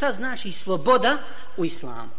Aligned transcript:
Ta 0.00 0.12
znači 0.12 0.52
sloboda 0.52 1.18
u 1.56 1.64
islamu. 1.64 2.10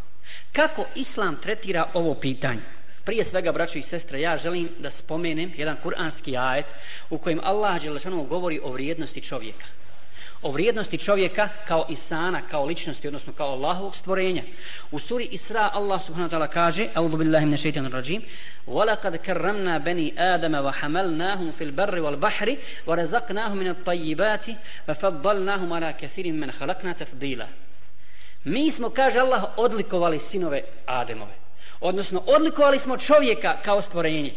Kako 0.52 0.86
islam 0.96 1.36
tretira 1.44 1.86
ovo 1.94 2.16
pitanje? 2.16 2.62
Prije 3.04 3.24
svega, 3.24 3.52
braćo 3.52 3.78
i 3.78 3.84
sestre, 3.84 4.22
ja 4.22 4.38
želim 4.38 4.70
da 4.80 4.90
spomenem 4.90 5.54
jedan 5.58 5.78
kuranski 5.84 6.38
ajet 6.38 6.66
u 7.10 7.18
kojem 7.18 7.40
Allah 7.44 7.82
Đelešanu 7.82 8.24
govori 8.24 8.60
o 8.64 8.72
vrijednosti 8.72 9.22
čovjeka 9.22 9.66
o 10.42 10.52
vrijednosti 10.52 10.98
čovjeka 10.98 11.50
kao 11.68 11.86
insana, 11.90 12.42
kao 12.52 12.66
ličnosti, 12.66 13.08
odnosno 13.08 13.34
kao 13.34 13.48
Allahovog 13.48 13.96
stvorenja. 13.96 14.44
U 14.92 15.00
suri 15.00 15.28
Isra 15.32 15.70
Allah 15.74 16.04
subhanahu 16.04 16.32
wa 16.32 16.38
ta'ala 16.38 16.48
kaže, 16.48 16.88
A'udhu 16.96 17.18
billahi 17.18 17.46
min 17.46 17.58
shaitan 17.58 17.92
rajim, 17.92 18.22
وَلَقَدْ 18.68 19.16
كَرَّمْنَا 19.16 19.78
بَنِي 19.78 20.14
آدَمَ 20.18 20.56
وَحَمَلْنَاهُمْ 20.66 21.52
فِي 21.52 21.64
الْبَرِّ 21.64 22.00
وَالْبَحْرِ 22.00 22.58
وَرَزَقْنَاهُمْ 22.88 23.58
مِنَ 23.58 23.68
الطَّيِّبَاتِ 23.68 24.46
وَفَضَّلْنَاهُمْ 24.90 25.74
عَلَى 25.74 25.94
كَثِيرٍ 25.94 26.32
مِنْ 26.32 26.52
خَلَقْنَا 26.52 26.94
تَفْضِيلًا 26.94 27.48
Mi 28.44 28.72
smo, 28.72 28.90
kaže 28.90 29.20
Allah, 29.20 29.44
odlikovali 29.58 30.20
sinove 30.20 30.62
Ademove. 30.86 31.36
Odnosno, 31.80 32.24
odlikovali 32.26 32.80
smo 32.80 32.98
čovjeka 32.98 33.58
kao 33.66 33.82
stvorenje. 33.82 34.34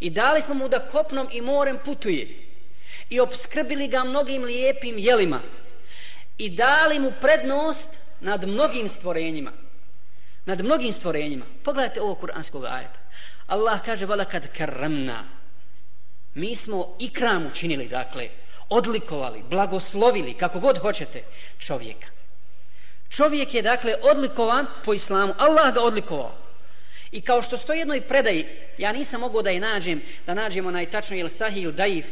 I 0.00 0.10
dali 0.10 0.42
smo 0.42 0.54
mu 0.54 0.68
da 0.68 0.78
kopnom 0.78 1.28
i 1.32 1.40
morem 1.40 1.78
putuje. 1.84 2.28
I 3.10 3.20
obskrbili 3.20 3.88
ga 3.88 4.04
mnogim 4.04 4.44
lijepim 4.44 4.98
jelima. 4.98 5.40
I 6.38 6.50
dali 6.50 6.98
mu 6.98 7.12
prednost 7.20 7.88
nad 8.20 8.48
mnogim 8.48 8.88
stvorenjima. 8.88 9.52
Nad 10.44 10.64
mnogim 10.64 10.92
stvorenjima. 10.92 11.44
Pogledajte 11.64 12.00
ovo 12.00 12.14
kuranskog 12.14 12.64
ajeta. 12.64 12.98
Allah 13.46 13.84
kaže 13.84 14.06
vala 14.06 14.24
kad 14.24 14.52
karamna 14.56 15.24
mi 16.34 16.56
smo 16.56 16.96
ikram 16.98 17.46
učinili 17.46 17.88
dakle 17.88 18.28
odlikovali, 18.68 19.42
blagoslovili 19.50 20.34
kako 20.34 20.60
god 20.60 20.78
hoćete 20.78 21.22
čovjeka 21.58 22.06
čovjek 23.16 23.54
je 23.54 23.62
dakle 23.62 23.94
odlikovan 24.02 24.66
po 24.84 24.94
islamu 24.94 25.34
Allah 25.38 25.74
ga 25.74 25.80
odlikovao 25.80 26.42
I 27.12 27.20
kao 27.20 27.42
što 27.42 27.58
stoji 27.58 27.78
jednoj 27.78 28.00
predaji, 28.00 28.46
ja 28.78 28.92
nisam 28.92 29.20
mogao 29.20 29.42
da 29.42 29.50
je 29.50 29.60
nađem, 29.60 30.02
da 30.26 30.34
nađemo 30.34 30.70
najtačno 30.70 31.16
ili 31.16 31.30
sahih 31.30 31.62
ili 31.62 31.72
daif, 31.72 32.06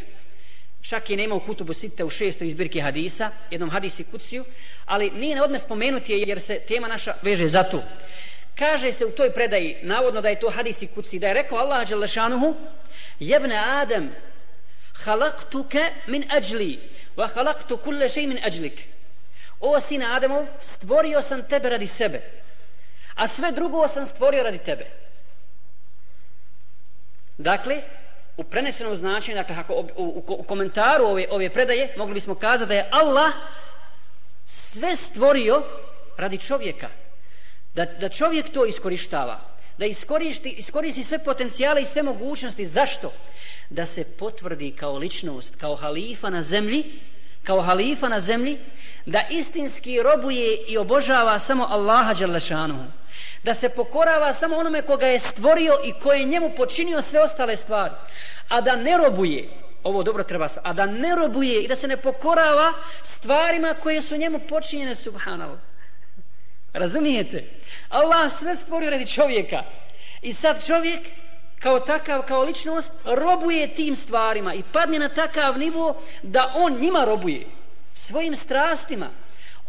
Čak 0.80 1.10
je 1.10 1.16
nema 1.16 1.34
u 1.34 1.40
kutubu 1.40 1.74
sitte 1.74 2.04
u 2.04 2.10
šestoj 2.10 2.48
izbirke 2.48 2.80
hadisa, 2.80 3.30
jednom 3.50 3.70
hadisi 3.70 4.04
kuciju, 4.04 4.44
ali 4.86 5.10
nije 5.10 5.36
ne 5.36 5.42
odne 5.42 5.58
spomenuti 5.58 6.12
jer 6.12 6.40
se 6.40 6.60
tema 6.68 6.88
naša 6.88 7.14
veže 7.22 7.48
za 7.48 7.62
to. 7.62 7.82
Kaže 8.58 8.92
se 8.92 9.06
u 9.06 9.10
toj 9.10 9.32
predaji, 9.32 9.76
navodno 9.82 10.20
da 10.20 10.28
je 10.28 10.40
to 10.40 10.50
hadisi 10.50 10.86
kuci, 10.86 11.18
da 11.18 11.28
je 11.28 11.34
rekao 11.34 11.58
Allah 11.58 11.88
Đelešanuhu, 11.88 12.54
jebne 13.20 13.56
Adem, 13.56 14.10
halaktuke 15.04 15.84
min 16.06 16.24
ajli, 16.28 16.78
wa 17.16 17.28
halaktu 17.34 17.76
kulle 17.76 18.08
šej 18.08 18.26
min 18.26 18.38
ajlik. 18.44 18.84
O 19.60 19.80
sine 19.80 20.06
Ademov, 20.06 20.46
stvorio 20.60 21.22
sam 21.22 21.42
tebe 21.48 21.68
radi 21.68 21.86
sebe, 21.86 22.20
a 23.14 23.28
sve 23.28 23.52
drugo 23.52 23.88
sam 23.88 24.06
stvorio 24.06 24.42
radi 24.42 24.58
tebe. 24.58 24.86
Dakle, 27.38 27.82
u 28.36 28.44
prenesenom 28.44 28.96
značenju, 28.96 29.36
dakle, 29.36 29.56
ako 29.56 29.74
u, 29.74 29.86
u, 29.96 30.22
u 30.28 30.42
komentaru 30.42 31.04
ove, 31.04 31.26
ove 31.30 31.50
predaje, 31.50 31.94
mogli 31.96 32.14
bismo 32.14 32.34
kazati 32.34 32.68
da 32.68 32.74
je 32.74 32.88
Allah 32.90 33.32
sve 34.46 34.96
stvorio 34.96 35.62
radi 36.16 36.38
čovjeka. 36.38 36.88
Da, 37.74 37.84
da 37.84 38.08
čovjek 38.08 38.52
to 38.52 38.66
iskorištava. 38.66 39.40
Da 39.78 39.86
iskoristi, 39.86 40.48
iskoristi 40.48 41.04
sve 41.04 41.24
potencijale 41.24 41.82
i 41.82 41.86
sve 41.86 42.02
mogućnosti. 42.02 42.66
Zašto? 42.66 43.12
Da 43.70 43.86
se 43.86 44.04
potvrdi 44.04 44.76
kao 44.76 44.96
ličnost, 44.96 45.56
kao 45.56 45.76
halifa 45.76 46.30
na 46.30 46.42
zemlji, 46.42 47.00
kao 47.42 47.60
halifa 47.60 48.08
na 48.08 48.20
zemlji, 48.20 48.58
da 49.06 49.22
istinski 49.30 50.02
robuje 50.02 50.56
i 50.68 50.78
obožava 50.78 51.38
samo 51.38 51.66
Allaha 51.70 52.14
Đalešanuhu 52.14 52.84
da 53.42 53.54
se 53.54 53.68
pokorava 53.68 54.34
samo 54.34 54.56
onome 54.56 54.82
koga 54.82 55.06
je 55.06 55.20
stvorio 55.20 55.80
i 55.84 55.92
koje 56.02 56.18
je 56.18 56.24
njemu 56.24 56.50
počinio 56.56 57.02
sve 57.02 57.20
ostale 57.20 57.56
stvari 57.56 57.94
a 58.48 58.60
da 58.60 58.76
ne 58.76 58.96
robuje 58.96 59.48
ovo 59.82 60.02
dobro 60.02 60.24
treba 60.24 60.48
a 60.62 60.72
da 60.72 60.86
ne 60.86 61.16
robuje 61.16 61.62
i 61.62 61.68
da 61.68 61.76
se 61.76 61.88
ne 61.88 61.96
pokorava 61.96 62.72
stvarima 63.02 63.74
koje 63.82 64.02
su 64.02 64.16
njemu 64.16 64.40
počinjene 64.48 64.94
subhanallah 64.94 65.60
razumijete? 66.72 67.44
Allah 67.88 68.32
sve 68.32 68.56
stvorio 68.56 68.90
radi 68.90 69.06
čovjeka. 69.06 69.62
I 70.22 70.32
sad 70.32 70.66
čovjek 70.66 71.00
kao 71.60 71.80
takav, 71.80 72.22
kao 72.22 72.42
ličnost 72.42 72.92
robuje 73.04 73.74
tim 73.74 73.96
stvarima 73.96 74.54
i 74.54 74.62
padne 74.72 74.98
na 74.98 75.08
takav 75.08 75.58
nivo 75.58 76.02
da 76.22 76.52
on 76.56 76.78
njima 76.80 77.04
robuje 77.04 77.46
svojim 77.94 78.36
strastima 78.36 79.06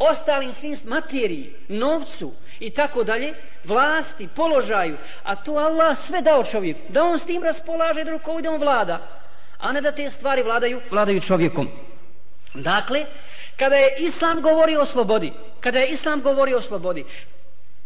ostalim 0.10 0.54
svim 0.54 0.78
materiji, 0.86 1.54
novcu, 1.68 2.34
i 2.60 2.70
tako 2.70 3.04
dalje, 3.04 3.34
vlasti, 3.64 4.28
položaju, 4.36 4.98
a 5.24 5.36
to 5.36 5.52
Allah 5.52 5.98
sve 5.98 6.22
dao 6.22 6.44
čovjeku, 6.44 6.80
da 6.90 7.04
on 7.04 7.20
s 7.20 7.26
tim 7.26 7.44
raspolaže, 7.44 8.04
da 8.04 8.12
rukovode 8.12 8.50
on 8.50 8.60
vlada, 8.60 9.08
a 9.60 9.72
ne 9.72 9.82
da 9.82 9.92
te 9.92 10.10
stvari 10.10 10.44
vladaju, 10.44 10.82
vladaju 10.92 11.22
čovjekom. 11.22 11.70
Dakle, 12.54 13.06
kada 13.58 13.76
je 13.76 13.96
Islam 14.00 14.42
govorio 14.42 14.82
o 14.82 14.86
slobodi, 14.86 15.34
kada 15.60 15.80
je 15.80 15.88
Islam 15.88 16.22
govorio 16.22 16.58
o 16.58 16.62
slobodi, 16.62 17.06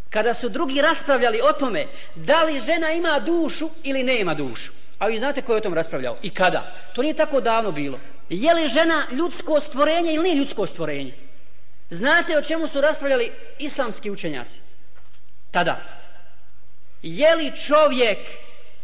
kada 0.09 0.33
su 0.33 0.49
drugi 0.49 0.81
raspravljali 0.81 1.41
o 1.41 1.53
tome 1.53 1.87
da 2.15 2.43
li 2.43 2.59
žena 2.59 2.91
ima 2.91 3.19
dušu 3.19 3.69
ili 3.83 4.03
nema 4.03 4.33
dušu, 4.33 4.71
a 4.99 5.07
vi 5.07 5.19
znate 5.19 5.41
ko 5.41 5.53
je 5.53 5.57
o 5.57 5.61
tom 5.61 5.73
raspravljao 5.73 6.17
i 6.21 6.29
kada, 6.29 6.75
to 6.93 7.01
nije 7.01 7.13
tako 7.13 7.41
davno 7.41 7.71
bilo. 7.71 7.99
Je 8.29 8.53
li 8.53 8.67
žena 8.67 9.05
ljudsko 9.11 9.59
stvorenje 9.59 10.13
ili 10.13 10.23
nije 10.23 10.35
ljudsko 10.35 10.65
stvorenje? 10.65 11.13
Znate 11.89 12.37
o 12.37 12.41
čemu 12.41 12.67
su 12.67 12.81
raspravljali 12.81 13.31
islamski 13.59 14.11
učenjaci? 14.11 14.65
tada. 15.55 15.79
Je 17.01 17.35
li 17.35 17.55
čovjek 17.67 18.19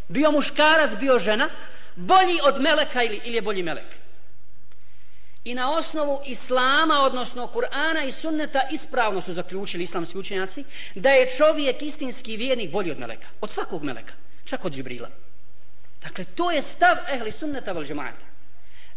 bio 0.08 0.32
muškarac, 0.32 0.96
bio 1.00 1.20
žena, 1.20 1.50
bolji 1.96 2.40
od 2.44 2.62
meleka 2.62 3.04
ili, 3.04 3.20
ili 3.26 3.36
je 3.36 3.42
bolji 3.42 3.64
melek? 3.64 4.01
I 5.46 5.54
na 5.54 5.72
osnovu 5.78 6.20
islama, 6.26 7.02
odnosno 7.02 7.50
Kur'ana 7.54 8.08
i 8.08 8.12
sunneta, 8.12 8.68
ispravno 8.72 9.22
su 9.22 9.34
zaključili 9.34 9.84
islamski 9.84 10.18
učenjaci 10.18 10.64
da 10.96 11.10
je 11.10 11.30
čovjek 11.38 11.82
istinski 11.82 12.38
vjernik 12.38 12.72
bolji 12.72 12.92
od 12.92 13.00
meleka. 13.00 13.28
Od 13.42 13.52
svakog 13.52 13.84
meleka. 13.84 14.14
Čak 14.46 14.66
od 14.66 14.74
Džibrila. 14.74 15.10
Dakle, 16.02 16.26
to 16.26 16.52
je 16.52 16.62
stav 16.62 16.98
ehli 17.14 17.32
sunneta 17.32 17.72
vel 17.72 17.86
džemata. 17.86 18.26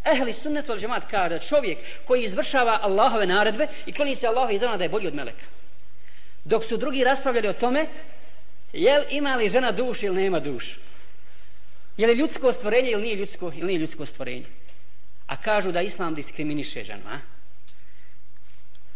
Ehli 0.04 0.33
sunneta 0.33 0.72
vel 0.72 0.81
džemata 0.81 1.09
kada 1.09 1.38
čovjek 1.38 1.78
koji 2.04 2.25
izvršava 2.25 2.78
Allahove 2.83 3.27
naredbe 3.27 3.66
i 3.87 3.93
kloni 3.93 4.16
se 4.16 4.27
Allahove 4.27 4.54
izrana 4.54 4.77
da 4.77 4.84
je 4.84 4.88
bolji 4.88 5.09
od 5.09 5.15
meleka. 5.15 5.47
Dok 6.44 6.65
su 6.65 6.77
drugi 6.77 7.04
raspravljali 7.04 7.49
o 7.49 7.53
tome, 7.53 7.87
jel 8.72 9.03
ima 9.10 9.37
li 9.37 9.49
žena 9.49 9.72
duš 9.72 10.03
ili 10.03 10.22
nema 10.22 10.41
duš? 10.41 10.78
Je 11.97 12.06
li 12.06 12.15
ljudsko 12.15 12.53
stvorenje 12.53 12.91
ili 12.91 13.03
nije 13.03 13.16
ljudsko, 13.16 13.53
ili 13.54 13.66
nije 13.66 13.78
ljudsko 13.78 14.06
stvorenje? 14.06 14.47
A 15.26 15.36
kažu 15.36 15.72
da 15.72 15.82
islam 15.82 16.14
diskriminiše 16.14 16.84
ženu, 16.84 17.02
a? 17.08 17.18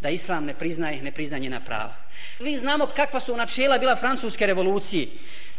Da 0.01 0.09
islam 0.09 0.45
ne 0.45 0.53
priznaje, 0.53 1.03
ne 1.03 1.11
priznaje 1.11 1.41
njena 1.41 1.59
prava. 1.59 1.95
Vi 2.39 2.57
znamo 2.57 2.87
kakva 2.87 3.19
su 3.19 3.37
načela 3.37 3.77
bila 3.77 3.95
francuske 3.95 4.45
revolucije. 4.45 5.07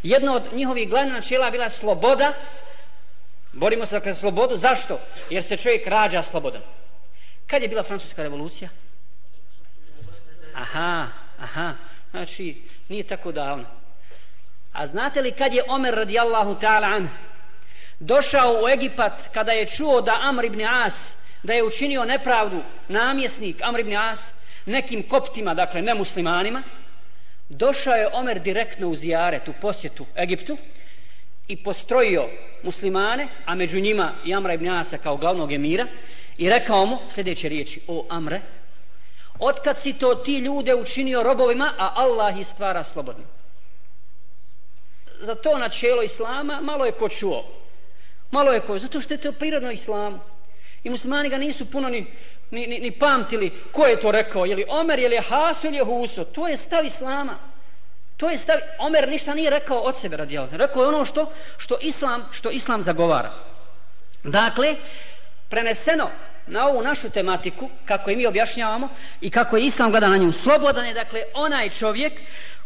Jedno 0.03 0.33
od 0.33 0.53
njihovih 0.53 0.89
glavnih 0.89 1.13
načela 1.13 1.51
bila 1.51 1.69
sloboda. 1.69 2.33
Borimo 3.53 3.85
se 3.85 3.95
dakle 3.95 4.13
za 4.13 4.19
slobodu. 4.19 4.57
Zašto? 4.57 4.99
Jer 5.29 5.43
se 5.43 5.57
čovjek 5.57 5.87
rađa 5.87 6.23
slobodan. 6.23 6.61
Kad 7.47 7.61
je 7.61 7.67
bila 7.67 7.83
francuska 7.83 8.23
revolucija? 8.23 8.69
Aha, 10.55 11.07
Aha, 11.41 11.73
znači, 12.11 12.61
nije 12.89 13.03
tako 13.03 13.31
davno. 13.31 13.65
A 14.73 14.87
znate 14.87 15.21
li 15.21 15.31
kad 15.31 15.53
je 15.53 15.63
Omer 15.67 15.95
radijallahu 15.95 16.55
ta'ala 16.55 16.95
anhu 16.95 17.13
došao 18.01 18.61
u 18.63 18.69
Egipat 18.69 19.13
kada 19.33 19.51
je 19.51 19.65
čuo 19.65 20.01
da 20.01 20.19
Amr 20.21 20.45
ibn 20.45 20.61
As 20.61 21.15
da 21.43 21.53
je 21.53 21.63
učinio 21.63 22.05
nepravdu 22.05 22.63
namjesnik 22.87 23.61
Amr 23.63 23.79
ibn 23.79 23.95
As 23.95 24.31
nekim 24.65 25.03
koptima, 25.09 25.53
dakle 25.53 25.81
nemuslimanima, 25.81 26.63
došao 27.49 27.93
je 27.93 28.09
Omer 28.13 28.39
direktno 28.39 28.87
u 28.87 28.95
zijaret, 28.95 29.47
u 29.47 29.53
posjetu 29.61 30.05
Egiptu 30.15 30.57
i 31.47 31.63
postrojio 31.63 32.29
muslimane, 32.63 33.27
a 33.45 33.55
među 33.55 33.79
njima 33.79 34.11
i 34.25 34.33
Amra 34.35 34.53
ibn 34.53 34.69
Asa 34.69 34.97
kao 34.97 35.17
glavnog 35.17 35.51
emira 35.51 35.87
i 36.37 36.49
rekao 36.49 36.85
mu 36.85 36.97
sljedeće 37.09 37.49
riječi, 37.49 37.81
o 37.87 38.05
Amre, 38.09 38.41
Otkad 39.39 39.79
si 39.79 39.93
to 39.93 40.15
ti 40.15 40.37
ljude 40.37 40.75
učinio 40.75 41.23
robovima, 41.23 41.73
a 41.77 41.91
Allah 41.95 42.39
ih 42.39 42.47
stvara 42.47 42.83
slobodnim. 42.83 43.27
Za 45.19 45.35
to 45.35 45.57
načelo 45.57 46.03
Islama 46.03 46.61
malo 46.61 46.85
je 46.85 46.91
ko 46.91 47.09
čuo. 47.09 47.60
Malo 48.31 48.51
je 48.51 48.59
ko, 48.59 48.79
zato 48.79 49.01
što 49.01 49.13
je 49.13 49.17
to 49.17 49.31
prirodno 49.31 49.71
Islamu. 49.71 50.19
I 50.83 50.89
muslimani 50.89 51.29
ga 51.29 51.37
nisu 51.37 51.71
puno 51.71 51.89
ni, 51.89 52.05
ni, 52.51 52.67
ni, 52.67 52.79
ni 52.79 52.91
pamtili 52.91 53.51
ko 53.71 53.85
je 53.85 53.99
to 53.99 54.11
rekao. 54.11 54.45
Je 54.45 54.55
li 54.55 54.65
Omer, 54.69 54.99
je 54.99 55.09
li 55.09 55.17
Hasu 55.17 55.67
ili 55.67 55.77
je 55.77 55.83
Huso. 55.83 56.23
To 56.23 56.47
je 56.47 56.57
stav 56.57 56.85
Islama. 56.85 57.37
To 58.17 58.29
je 58.29 58.37
stav, 58.37 58.57
Omer 58.79 59.09
ništa 59.09 59.33
nije 59.33 59.49
rekao 59.49 59.77
od 59.77 59.97
sebe 59.97 60.17
radijal. 60.17 60.47
Rekao 60.51 60.81
je 60.83 60.87
ono 60.87 61.05
što, 61.05 61.31
što, 61.57 61.77
Islam, 61.81 62.25
što 62.31 62.49
Islam 62.49 62.81
zagovara. 62.81 63.31
Dakle, 64.23 64.75
preneseno 65.49 66.09
na 66.47 66.67
ovu 66.67 66.83
našu 66.83 67.09
tematiku, 67.09 67.69
kako 67.85 68.09
je 68.09 68.15
mi 68.15 68.25
objašnjavamo 68.25 68.89
i 69.21 69.29
kako 69.29 69.57
je 69.57 69.65
Islam 69.65 69.91
gleda 69.91 70.09
na 70.09 70.17
nju, 70.17 70.31
slobodan 70.31 70.85
je, 70.85 70.93
dakle, 70.93 71.23
onaj 71.33 71.69
čovjek 71.69 72.13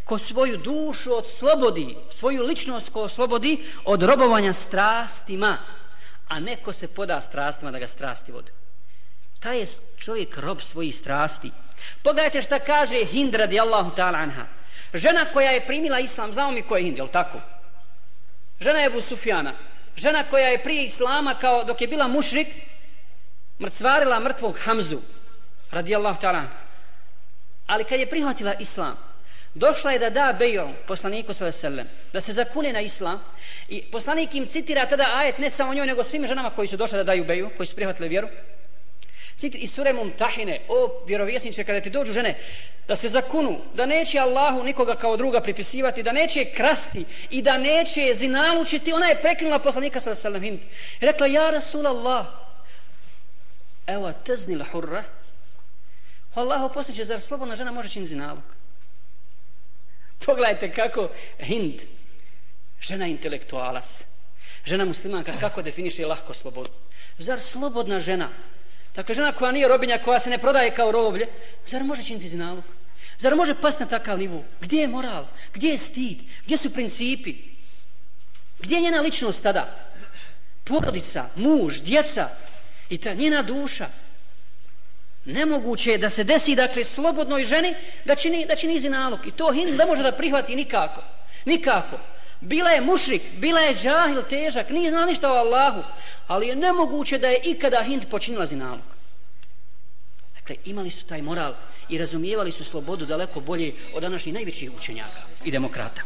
ko 0.05 0.17
svoju 0.17 0.57
dušu 0.57 1.09
slobodi, 1.37 1.97
svoju 2.09 2.43
ličnost 2.43 2.89
ko 2.89 3.09
slobodi 3.09 3.65
od 3.85 4.03
robovanja 4.03 4.53
strastima, 4.53 5.57
a 6.27 6.39
neko 6.39 6.73
se 6.73 6.87
poda 6.87 7.21
strastima 7.21 7.71
da 7.71 7.79
ga 7.79 7.87
strasti 7.87 8.31
vode. 8.31 8.51
Taj 9.39 9.59
je 9.59 9.67
čovjek 9.97 10.37
rob 10.37 10.61
svojih 10.61 10.95
strasti. 10.95 11.51
Pogledajte 12.03 12.41
šta 12.41 12.59
kaže 12.59 13.05
Hind 13.05 13.35
radijallahu 13.35 13.91
ta'ala 13.95 14.17
anha. 14.17 14.45
Žena 14.93 15.25
koja 15.33 15.51
je 15.51 15.65
primila 15.65 15.99
islam, 15.99 16.33
znamo 16.33 16.51
mi 16.51 16.61
ko 16.61 16.77
je 16.77 16.83
Hind, 16.83 16.97
je 16.97 17.11
tako? 17.11 17.41
Žena 18.59 18.79
je 18.79 19.01
Sufjana. 19.01 19.53
Žena 19.95 20.23
koja 20.29 20.47
je 20.47 20.63
prije 20.63 20.85
islama, 20.85 21.33
kao 21.33 21.63
dok 21.63 21.81
je 21.81 21.87
bila 21.87 22.07
mušrik, 22.07 22.47
mrcvarila 23.59 24.19
mrtvog 24.19 24.57
Hamzu, 24.59 24.99
radijallahu 25.71 26.21
ta'ala. 26.21 26.43
Ali 27.67 27.83
kad 27.83 27.99
je 27.99 28.09
prihvatila 28.09 28.53
islam, 28.53 28.97
došla 29.55 29.91
je 29.91 29.99
da 29.99 30.09
da 30.09 30.35
bejom 30.39 30.73
poslaniku 30.87 31.33
sallallahu 31.33 31.89
da 32.13 32.21
se 32.21 32.33
zakune 32.33 32.73
na 32.73 32.81
islam 32.81 33.23
i 33.69 33.81
poslanik 33.81 34.35
im 34.35 34.47
citira 34.47 34.85
tada 34.85 35.05
ajet 35.15 35.37
ne 35.37 35.49
samo 35.49 35.73
njoj 35.73 35.87
nego 35.87 36.03
svim 36.03 36.27
ženama 36.27 36.49
koji 36.49 36.67
su 36.67 36.77
došle 36.77 36.97
da 36.97 37.03
daju 37.03 37.23
beju 37.23 37.49
koji 37.57 37.67
su 37.67 37.75
prihvatili 37.75 38.09
vjeru 38.09 38.27
Citir 39.35 39.63
i 39.63 39.67
sure 39.67 39.93
Mumtahine, 39.93 40.61
o 40.67 41.03
vjerovjesniče, 41.07 41.63
kada 41.63 41.81
ti 41.81 41.89
dođu 41.89 42.11
žene, 42.11 42.37
da 42.87 42.95
se 42.95 43.09
zakunu, 43.09 43.59
da 43.73 43.85
neće 43.85 44.19
Allahu 44.19 44.63
nikoga 44.63 44.95
kao 44.95 45.17
druga 45.17 45.41
pripisivati, 45.41 46.03
da 46.03 46.11
neće 46.11 46.45
krasti 46.45 47.05
i 47.29 47.41
da 47.41 47.57
neće 47.57 48.15
zinalučiti, 48.15 48.93
ona 48.93 49.07
je 49.07 49.21
prekinula 49.21 49.59
poslanika 49.59 49.99
sa 49.99 50.15
sallam 50.15 50.41
hind. 50.41 50.59
Rekla, 50.99 51.27
ja 51.27 51.49
Rasul 51.49 51.87
Allah, 51.87 52.25
evo 53.87 54.13
tezni 54.25 54.63
hurra, 54.71 55.03
Allahu 56.33 56.73
posljedće, 56.73 57.05
zar 57.05 57.21
slobodna 57.21 57.55
žena 57.55 57.71
može 57.71 57.89
činiti 57.89 58.09
zinaluk? 58.09 58.54
Pogledajte 60.25 60.71
kako 60.73 61.09
hind, 61.39 61.81
žena 62.81 63.07
intelektualac, 63.07 64.05
žena 64.65 64.85
muslimanka, 64.85 65.33
kako 65.39 65.61
definiše 65.61 66.05
lahko 66.05 66.33
slobodu. 66.33 66.69
Zar 67.17 67.39
slobodna 67.39 67.99
žena, 67.99 68.29
Dakle, 68.95 69.15
žena 69.15 69.31
koja 69.31 69.51
nije 69.51 69.67
robinja, 69.67 69.97
koja 69.97 70.19
se 70.19 70.29
ne 70.29 70.37
prodaje 70.37 70.75
kao 70.75 70.91
roblje, 70.91 71.27
zar 71.67 71.83
može 71.83 72.03
činiti 72.03 72.29
zinalog? 72.29 72.63
Zar 73.17 73.35
može 73.35 73.55
pasti 73.61 73.83
na 73.83 73.89
takav 73.89 74.19
nivu? 74.19 74.43
Gdje 74.61 74.81
je 74.81 74.87
moral? 74.87 75.25
Gdje 75.53 75.69
je 75.69 75.77
stid? 75.77 76.17
Gdje 76.45 76.57
su 76.57 76.73
principi? 76.73 77.35
Gdje 78.59 78.75
je 78.75 78.81
njena 78.81 79.01
ličnost 79.01 79.43
tada? 79.43 79.75
Porodica, 80.63 81.29
muž, 81.35 81.81
djeca 81.81 82.29
i 82.89 82.97
ta 82.97 83.13
njena 83.13 83.41
duša. 83.41 83.87
Nemoguće 85.25 85.91
je 85.91 85.97
da 85.97 86.09
se 86.09 86.23
desi, 86.23 86.55
dakle, 86.55 86.83
slobodnoj 86.83 87.45
ženi 87.45 87.75
da 88.05 88.15
čini, 88.15 88.45
da 88.45 88.55
čini 88.55 88.79
zinalog. 88.79 89.27
I 89.27 89.31
to 89.31 89.51
Hind 89.51 89.77
ne 89.77 89.85
može 89.85 90.03
da 90.03 90.11
prihvati 90.11 90.55
nikako. 90.55 91.01
Nikako. 91.45 91.97
Bila 92.41 92.69
je 92.69 92.81
mušrik, 92.81 93.21
bila 93.37 93.59
je 93.59 93.75
džahil 93.75 94.23
težak, 94.29 94.69
nije 94.69 94.91
znala 94.91 95.05
ništa 95.05 95.31
o 95.31 95.35
Allahu, 95.35 95.83
ali 96.27 96.47
je 96.47 96.55
nemoguće 96.55 97.17
da 97.17 97.27
je 97.27 97.41
ikada 97.43 97.83
Hind 97.83 98.05
počinila 98.11 98.45
zinalog. 98.45 98.95
Dakle, 100.35 100.55
imali 100.65 100.91
su 100.91 101.05
taj 101.05 101.21
moral 101.21 101.53
i 101.89 101.97
razumijevali 101.97 102.51
su 102.51 102.63
slobodu 102.63 103.05
daleko 103.05 103.39
bolje 103.39 103.73
od 103.93 104.01
današnjih 104.01 104.33
najvećih 104.33 104.71
učenjaka 104.77 105.21
i 105.45 105.51
demokrata. 105.51 106.01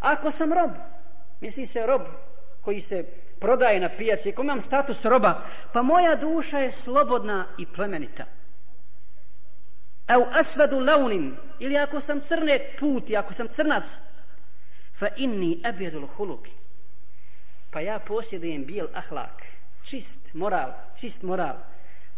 Ako 0.00 0.30
sam 0.30 0.52
rob, 0.52 0.70
misli 1.40 1.66
se 1.66 1.86
rob 1.86 2.02
koji 2.60 2.80
se 2.80 3.04
prodaje 3.40 3.80
na 3.80 3.88
pijaci, 3.88 4.30
ako 4.30 4.42
imam 4.42 4.60
status 4.60 5.04
roba, 5.04 5.44
pa 5.72 5.82
moja 5.82 6.16
duša 6.16 6.58
je 6.58 6.70
slobodna 6.70 7.46
i 7.58 7.66
plemenita. 7.66 8.24
Au 10.06 10.26
asvadu 10.32 10.80
launin, 10.80 11.36
ili 11.58 11.76
ako 11.78 12.00
sam 12.00 12.20
crne 12.20 12.76
puti, 12.78 13.16
ako 13.16 13.32
sam 13.32 13.48
crnac, 13.48 13.84
fa 14.98 15.08
inni 15.16 15.60
abjedul 15.64 16.06
huluki. 16.06 16.50
Pa 17.70 17.80
ja 17.80 17.98
posjedujem 17.98 18.64
bijel 18.64 18.86
ahlak 18.94 19.42
čist 19.84 20.34
moral 20.34 20.72
čist 20.96 21.22
moral. 21.22 21.56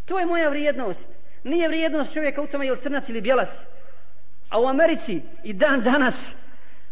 To 0.05 0.19
je 0.19 0.27
moja 0.27 0.49
vrijednost. 0.49 1.09
Nije 1.45 1.69
vrijednost 1.69 2.15
čovjeka 2.15 2.43
u 2.43 2.47
tome 2.47 2.67
je 2.67 2.77
crnac 2.77 3.09
ili 3.09 3.21
bijelac. 3.21 3.65
A 4.49 4.61
u 4.61 4.67
Americi 4.67 5.23
i 5.45 5.53
dan 5.53 5.83
danas 5.83 6.35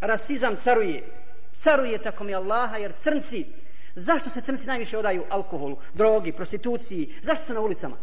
rasizam 0.00 0.56
caruje. 0.56 1.04
Caruje 1.52 1.98
tako 1.98 2.24
mi 2.24 2.34
Allaha 2.34 2.76
jer 2.76 2.92
crnci 2.92 3.46
zašto 3.94 4.30
se 4.30 4.40
crnci 4.40 4.66
najviše 4.66 4.98
odaju 4.98 5.24
alkoholu 5.30 5.76
drogi, 5.94 6.32
prostituciji 6.32 7.14
zašto 7.22 7.44
su 7.46 7.54
na 7.54 7.60
ulicama 7.60 7.96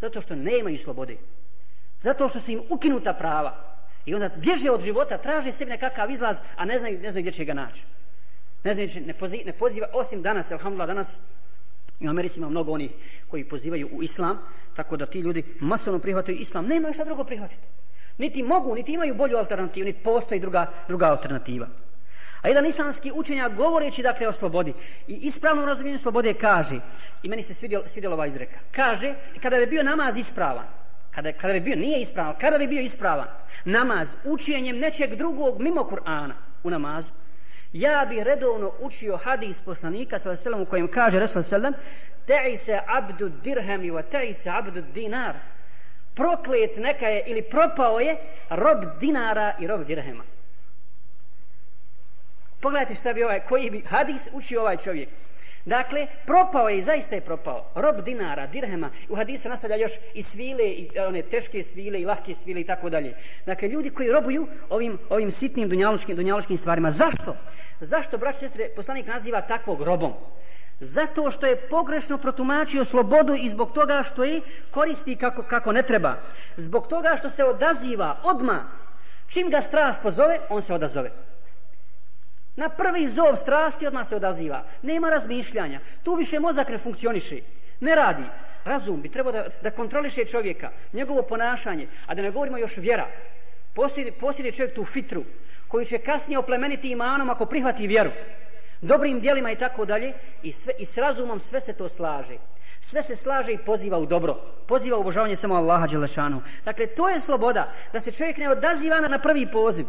zato 0.00 0.20
što 0.20 0.36
nemaju 0.36 0.78
slobode 0.78 1.16
zato 2.00 2.28
što 2.28 2.40
su 2.40 2.50
im 2.50 2.62
ukinuta 2.70 3.12
prava 3.14 3.72
I 4.06 4.14
onda 4.14 4.28
bježe 4.36 4.70
od 4.70 4.82
života, 4.82 5.18
traže 5.18 5.52
sebi 5.52 5.70
nekakav 5.70 6.10
izlaz, 6.10 6.40
a 6.56 6.64
ne 6.64 6.78
znaju, 6.78 6.98
ne 7.00 7.10
znaju 7.10 7.22
gdje 7.22 7.32
će 7.32 7.44
ga 7.44 7.54
naći. 7.54 7.84
Ne 8.64 8.74
znaju, 8.74 8.88
ne, 9.06 9.14
poziva, 9.14 9.42
ne 9.46 9.52
poziva, 9.52 9.86
osim 9.92 10.22
danas, 10.22 10.50
alhamdulillah, 10.50 10.88
danas 10.88 11.18
u 12.00 12.08
Americi 12.08 12.40
ima 12.40 12.48
mnogo 12.48 12.72
onih 12.72 12.90
koji 13.28 13.48
pozivaju 13.48 13.88
u 13.92 14.02
islam, 14.02 14.38
tako 14.74 14.96
da 14.96 15.06
ti 15.06 15.20
ljudi 15.20 15.44
masovno 15.60 15.98
prihvataju 15.98 16.38
islam, 16.38 16.66
nema 16.66 16.92
šta 16.92 17.04
drugo 17.04 17.24
prihvatiti. 17.24 17.66
Niti 18.18 18.42
mogu, 18.42 18.74
niti 18.74 18.92
imaju 18.92 19.14
bolju 19.14 19.36
alternativu, 19.36 19.86
niti 19.86 20.02
postoji 20.02 20.40
druga, 20.40 20.72
druga 20.88 21.06
alternativa. 21.06 21.68
A 22.42 22.48
jedan 22.48 22.66
islamski 22.66 23.12
učenjak 23.14 23.54
govoreći 23.54 24.02
dakle 24.02 24.28
o 24.28 24.32
slobodi 24.32 24.72
i 25.08 25.14
ispravnom 25.14 25.66
razumijenju 25.66 25.98
slobode 25.98 26.34
kaže, 26.34 26.80
i 27.22 27.28
meni 27.28 27.42
se 27.42 27.54
svidjela, 27.54 27.88
svidjela 27.88 28.14
ova 28.14 28.26
izreka, 28.26 28.58
kaže, 28.72 29.14
kada 29.42 29.56
bi 29.56 29.66
bio 29.66 29.82
namaz 29.82 30.16
ispravan, 30.16 30.66
kada, 31.10 31.32
kada 31.32 31.52
bi 31.52 31.60
bio, 31.60 31.76
nije 31.76 32.00
ispravan, 32.00 32.34
kada 32.40 32.58
bi 32.58 32.66
bio 32.66 32.80
ispravan, 32.80 33.26
namaz 33.64 34.14
učenjem 34.24 34.78
nečeg 34.78 35.14
drugog 35.14 35.60
mimo 35.60 35.80
Kur'ana 35.80 36.34
u 36.62 36.70
namazu, 36.70 37.12
ja 37.72 38.06
bi 38.10 38.24
redovno 38.24 38.72
učio 38.80 39.16
hadis 39.16 39.60
poslanika 39.60 40.18
sallallahu 40.18 40.62
u 40.62 40.66
kojem 40.66 40.88
kaže 40.88 41.20
Rasul 41.20 41.42
sallam 41.42 41.72
ta'i 42.26 42.56
se 42.56 42.80
abdu 42.86 43.28
dirhami 43.28 43.90
wa 43.90 44.02
ta'i 44.12 44.34
se 44.34 44.50
abdu 44.50 44.82
dinar. 44.94 45.34
Proklet 46.14 46.76
neka 46.76 47.06
je 47.06 47.22
ili 47.26 47.42
propao 47.42 48.00
je 48.00 48.16
rob 48.50 48.84
dinara 49.00 49.54
i 49.60 49.66
rob 49.66 49.84
dirhema 49.84 50.31
pogledajte 52.62 52.94
šta 52.94 53.12
bi 53.12 53.24
ovaj 53.24 53.40
koji 53.40 53.70
bi 53.70 53.82
hadis 53.88 54.28
učio 54.32 54.60
ovaj 54.60 54.76
čovjek 54.76 55.08
Dakle, 55.64 56.06
propao 56.26 56.68
je 56.68 56.78
i 56.78 56.82
zaista 56.82 57.14
je 57.14 57.20
propao. 57.20 57.64
Rob 57.74 58.00
dinara, 58.04 58.46
dirhema, 58.46 58.90
u 59.08 59.16
hadisu 59.16 59.48
nastavlja 59.48 59.76
još 59.76 59.92
i 60.14 60.22
svile, 60.22 60.64
i 60.64 60.90
one 61.08 61.22
teške 61.22 61.62
svile, 61.62 62.00
i 62.00 62.04
lahke 62.04 62.34
svile 62.34 62.60
i 62.60 62.66
tako 62.66 62.90
dalje. 62.90 63.16
Dakle, 63.46 63.68
ljudi 63.68 63.90
koji 63.90 64.12
robuju 64.12 64.48
ovim, 64.70 64.98
ovim 65.10 65.32
sitnim 65.32 65.68
dunjaločkim, 65.68 66.16
dunjaločkim 66.16 66.58
stvarima. 66.58 66.90
Zašto? 66.90 67.36
Zašto, 67.80 68.18
braći 68.18 68.38
sestre, 68.38 68.68
poslanik 68.76 69.06
naziva 69.06 69.40
takvog 69.40 69.82
robom? 69.82 70.12
Zato 70.80 71.30
što 71.30 71.46
je 71.46 71.56
pogrešno 71.56 72.18
protumačio 72.18 72.84
slobodu 72.84 73.34
i 73.34 73.48
zbog 73.48 73.72
toga 73.72 74.02
što 74.02 74.24
je 74.24 74.40
koristi 74.70 75.16
kako, 75.16 75.42
kako 75.42 75.72
ne 75.72 75.82
treba. 75.82 76.16
Zbog 76.56 76.88
toga 76.88 77.16
što 77.18 77.30
se 77.30 77.44
odaziva 77.44 78.16
odma 78.22 78.64
čim 79.26 79.50
ga 79.50 79.60
strast 79.60 80.02
pozove, 80.02 80.38
on 80.48 80.62
se 80.62 80.74
odazove. 80.74 81.31
Na 82.56 82.68
prvi 82.68 83.08
zov 83.08 83.36
strasti 83.36 83.86
odmah 83.86 84.08
se 84.08 84.16
odaziva. 84.16 84.64
Nema 84.82 85.10
razmišljanja. 85.10 85.80
Tu 86.04 86.14
više 86.14 86.40
mozak 86.40 86.68
ne 86.68 86.78
funkcioniše. 86.78 87.36
Ne 87.80 87.94
radi. 87.94 88.22
Razum 88.64 89.02
bi 89.02 89.08
trebao 89.08 89.32
da, 89.32 89.46
da 89.62 89.70
kontroliše 89.70 90.24
čovjeka, 90.24 90.70
njegovo 90.92 91.22
ponašanje, 91.22 91.86
a 92.06 92.14
da 92.14 92.22
ne 92.22 92.30
govorimo 92.30 92.58
još 92.58 92.76
vjera. 92.76 93.06
Posljedi, 93.74 94.12
posljedi 94.20 94.52
čovjek 94.52 94.74
tu 94.74 94.84
fitru, 94.84 95.24
koju 95.68 95.84
će 95.84 95.98
kasnije 95.98 96.38
oplemeniti 96.38 96.90
imanom 96.90 97.30
ako 97.30 97.46
prihvati 97.46 97.86
vjeru. 97.86 98.10
Dobrim 98.80 99.20
dijelima 99.20 99.50
i 99.50 99.58
tako 99.58 99.84
dalje. 99.84 100.12
I, 100.42 100.52
sve, 100.52 100.72
I 100.78 100.86
s 100.86 100.98
razumom 100.98 101.40
sve 101.40 101.60
se 101.60 101.72
to 101.72 101.88
slaže. 101.88 102.36
Sve 102.80 103.02
se 103.02 103.16
slaže 103.16 103.52
i 103.52 103.58
poziva 103.58 103.98
u 103.98 104.06
dobro. 104.06 104.34
Poziva 104.66 104.96
u 104.96 105.00
obožavanje 105.00 105.36
samo 105.36 105.54
Allaha 105.54 105.86
Đelešanu. 105.86 106.42
Dakle, 106.64 106.86
to 106.86 107.08
je 107.08 107.20
sloboda. 107.20 107.72
Da 107.92 108.00
se 108.00 108.12
čovjek 108.12 108.36
ne 108.36 108.50
odaziva 108.50 109.00
na 109.00 109.18
prvi 109.18 109.46
poziv. 109.52 109.86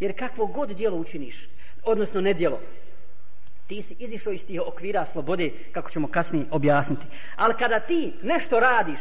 Jer 0.00 0.18
kakvo 0.18 0.46
god 0.46 0.70
dijelo 0.70 0.96
učiniš, 0.96 1.48
odnosno 1.84 2.20
nedjelo. 2.20 2.60
Ti 3.66 3.82
si 3.82 3.96
izišao 3.98 4.32
iz 4.32 4.46
tih 4.46 4.60
okvira 4.66 5.04
slobode, 5.04 5.50
kako 5.72 5.90
ćemo 5.90 6.08
kasnije 6.08 6.44
objasniti. 6.50 7.06
Ali 7.36 7.54
kada 7.54 7.80
ti 7.80 8.12
nešto 8.22 8.60
radiš, 8.60 9.00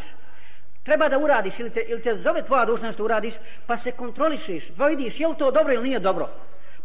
treba 0.84 1.10
da 1.10 1.18
uradiš 1.18 1.60
ili 1.60 1.70
te, 1.70 1.82
ili 1.88 2.02
te 2.02 2.14
zove 2.14 2.46
tvoja 2.46 2.66
duša 2.66 2.86
nešto 2.86 3.06
uradiš, 3.06 3.34
pa 3.68 3.78
se 3.78 3.92
kontrolišeš, 3.92 4.72
pa 4.78 4.88
vidiš 4.88 5.20
je 5.20 5.28
li 5.28 5.36
to 5.38 5.52
dobro 5.52 5.74
ili 5.74 5.84
nije 5.84 6.00
dobro. 6.00 6.30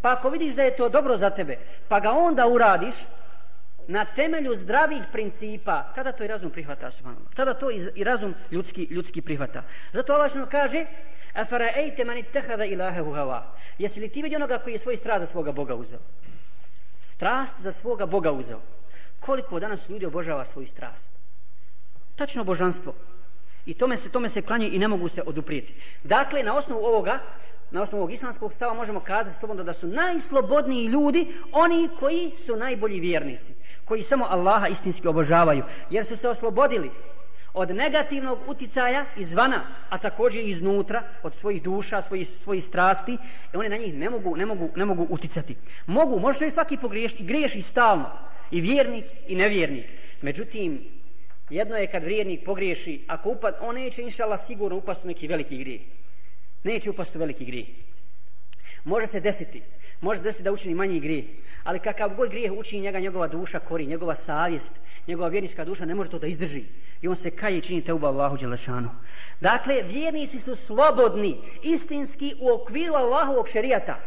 Pa 0.01 0.11
ako 0.11 0.29
vidiš 0.29 0.55
da 0.55 0.63
je 0.63 0.75
to 0.75 0.89
dobro 0.89 1.17
za 1.17 1.29
tebe, 1.29 1.57
pa 1.87 1.99
ga 1.99 2.11
onda 2.11 2.47
uradiš 2.47 2.95
na 3.87 4.05
temelju 4.05 4.55
zdravih 4.55 5.01
principa, 5.11 5.83
tada 5.95 6.11
to 6.11 6.23
i 6.23 6.27
razum 6.27 6.51
prihvata. 6.51 6.89
Tada 7.35 7.53
to 7.53 7.69
i 7.95 8.03
razum 8.03 8.33
ljudski, 8.51 8.83
ljudski 8.83 9.21
prihvata. 9.21 9.63
Zato 9.93 10.13
Allah 10.13 10.31
kaže, 10.51 10.85
A 11.35 11.45
faraejte 11.45 12.05
mani 12.05 12.23
tehada 12.23 12.65
ilahehu 12.65 13.11
hava. 13.11 13.55
Jesi 13.77 13.99
li 13.99 14.09
ti 14.09 14.21
vidio 14.21 14.37
onoga 14.37 14.57
koji 14.57 14.73
je 14.73 14.79
svoj 14.79 14.97
strast 14.97 15.25
za 15.25 15.31
svoga 15.31 15.51
Boga 15.51 15.75
uzeo? 15.75 15.99
Strast 17.01 17.59
za 17.59 17.71
svoga 17.71 18.05
Boga 18.05 18.31
uzeo. 18.31 18.59
Koliko 19.19 19.59
danas 19.59 19.89
ljudi 19.89 20.05
obožava 20.05 20.45
svoju 20.45 20.67
strast? 20.67 21.11
Tačno 22.15 22.43
božanstvo. 22.43 22.93
I 23.65 23.73
tome 23.73 23.97
se, 23.97 24.09
tome 24.09 24.29
se 24.29 24.41
klanje 24.41 24.69
i 24.69 24.79
ne 24.79 24.87
mogu 24.87 25.07
se 25.07 25.23
oduprijeti. 25.25 25.75
Dakle, 26.03 26.43
na 26.43 26.55
osnovu 26.57 26.85
ovoga, 26.85 27.19
na 27.71 27.81
osnovu 27.81 28.01
ovog 28.01 28.11
islamskog 28.11 28.53
stava 28.53 28.73
možemo 28.73 28.99
kazati 28.99 29.37
slobodno 29.37 29.63
da 29.63 29.73
su 29.73 29.87
najslobodniji 29.87 30.85
ljudi 30.85 31.27
oni 31.51 31.89
koji 31.99 32.31
su 32.37 32.55
najbolji 32.55 32.99
vjernici, 32.99 33.53
koji 33.85 34.03
samo 34.03 34.25
Allaha 34.29 34.67
istinski 34.67 35.07
obožavaju, 35.07 35.63
jer 35.89 36.05
su 36.05 36.15
se 36.15 36.29
oslobodili 36.29 36.91
od 37.55 37.75
negativnog 37.75 38.39
uticaja 38.47 39.05
izvana, 39.17 39.63
a 39.89 39.97
također 39.97 40.43
i 40.43 40.49
iznutra, 40.49 41.03
od 41.23 41.35
svojih 41.35 41.63
duša, 41.63 42.01
svojih, 42.01 42.27
svojih 42.29 42.63
strasti, 42.63 43.17
i 43.53 43.57
one 43.57 43.69
na 43.69 43.77
njih 43.77 43.93
ne 43.93 44.09
mogu, 44.09 44.35
ne 44.35 44.45
mogu, 44.45 44.69
ne 44.75 44.85
mogu 44.85 45.07
uticati. 45.09 45.55
Mogu, 45.85 46.19
može 46.19 46.47
i 46.47 46.51
svaki 46.51 46.77
pogriješiti, 46.77 47.23
i 47.23 47.25
griješ 47.25 47.63
stalno, 47.63 48.09
i 48.51 48.61
vjernik 48.61 49.05
i 49.27 49.35
nevjernik. 49.35 49.85
Međutim, 50.21 50.79
jedno 51.49 51.75
je 51.75 51.87
kad 51.87 52.03
vjernik 52.03 52.45
pogriješi, 52.45 53.01
ako 53.07 53.29
upad, 53.29 53.55
on 53.61 53.75
neće 53.75 54.01
inšala 54.01 54.37
sigurno 54.37 54.77
upast 54.77 55.03
u 55.03 55.07
neki 55.07 55.27
veliki 55.27 55.57
grijeh. 55.57 55.81
Neće 56.63 56.89
upast 56.89 57.15
u 57.15 57.19
veliki 57.19 57.45
grijeh. 57.45 57.67
Može 58.83 59.07
se 59.07 59.19
desiti, 59.19 59.61
može 60.01 60.21
desiti 60.21 60.43
da 60.43 60.51
učini 60.51 60.75
manji 60.75 60.99
grijeh, 60.99 61.25
ali 61.63 61.79
kakav 61.79 62.15
god 62.15 62.29
grijeh 62.29 62.51
učini 62.51 62.81
njega, 62.81 62.99
njegova 62.99 63.27
duša 63.27 63.59
kori, 63.59 63.85
njegova 63.85 64.15
savjest, 64.15 64.73
njegova 65.07 65.27
vjernička 65.27 65.65
duša 65.65 65.85
ne 65.85 65.95
može 65.95 66.09
to 66.09 66.19
da 66.19 66.27
izdrži. 66.27 66.63
I 67.01 67.07
on 67.07 67.15
se 67.15 67.31
kaje 67.31 67.57
i 67.57 67.61
čini 67.61 67.81
te 67.81 67.93
uba 67.93 68.07
Allahu 68.07 68.37
Đelešanu. 68.37 68.89
Dakle, 69.41 69.83
vjernici 69.83 70.39
su 70.39 70.55
slobodni, 70.55 71.37
istinski 71.63 72.35
u 72.39 72.53
okviru 72.53 72.93
Allahovog 72.93 73.47
šerijata. 73.47 73.99